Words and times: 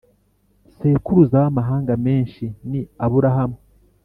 sekuruza 0.75 1.37
w’ 1.43 1.47
amahanga 1.51 1.93
menshi 2.05 2.43
ni 2.69 2.81
aburahamu. 3.05 3.57